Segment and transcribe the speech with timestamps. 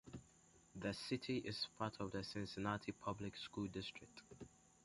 [0.73, 4.23] The city is part of the Cincinnati Public School district.